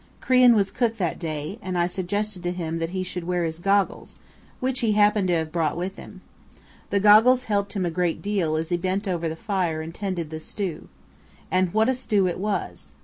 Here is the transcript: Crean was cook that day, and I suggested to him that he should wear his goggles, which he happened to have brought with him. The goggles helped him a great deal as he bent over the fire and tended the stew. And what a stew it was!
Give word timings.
Crean 0.19 0.55
was 0.55 0.71
cook 0.71 0.97
that 0.97 1.19
day, 1.19 1.59
and 1.61 1.77
I 1.77 1.85
suggested 1.85 2.41
to 2.41 2.51
him 2.51 2.79
that 2.79 2.89
he 2.89 3.03
should 3.03 3.25
wear 3.25 3.43
his 3.43 3.59
goggles, 3.59 4.15
which 4.59 4.79
he 4.79 4.93
happened 4.93 5.27
to 5.27 5.35
have 5.35 5.51
brought 5.51 5.77
with 5.77 5.97
him. 5.97 6.21
The 6.89 6.99
goggles 6.99 7.43
helped 7.43 7.73
him 7.73 7.85
a 7.85 7.91
great 7.91 8.19
deal 8.19 8.55
as 8.55 8.69
he 8.69 8.77
bent 8.77 9.07
over 9.07 9.29
the 9.29 9.35
fire 9.35 9.79
and 9.79 9.93
tended 9.93 10.31
the 10.31 10.39
stew. 10.39 10.87
And 11.51 11.71
what 11.71 11.87
a 11.87 11.93
stew 11.93 12.25
it 12.27 12.39
was! 12.39 12.93